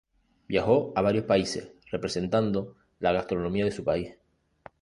Viajó 0.47 0.93
a 0.95 1.03
varios 1.03 1.25
países, 1.25 1.73
representando 1.91 2.75
la 2.97 3.11
gastronomía 3.13 3.65
de 3.65 3.71
su 3.71 3.83
país. 3.83 4.15